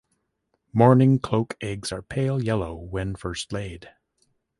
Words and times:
Mourning 0.73 1.19
cloak 1.19 1.55
eggs 1.61 1.91
are 1.91 2.01
pale 2.01 2.41
yellow 2.41 2.73
when 2.73 3.13
first 3.13 3.53
laid. 3.53 3.91